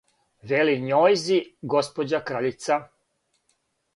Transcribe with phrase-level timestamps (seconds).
[0.51, 1.37] Вели њојзи
[1.75, 2.79] госпођа краљица: